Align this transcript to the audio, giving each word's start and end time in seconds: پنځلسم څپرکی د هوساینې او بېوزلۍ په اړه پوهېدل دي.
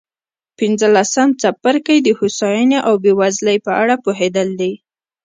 پنځلسم 0.57 1.29
څپرکی 1.41 1.97
د 2.03 2.07
هوساینې 2.19 2.79
او 2.87 2.93
بېوزلۍ 3.03 3.57
په 3.65 3.71
اړه 3.81 3.95
پوهېدل 4.03 4.47
دي. 4.61 4.73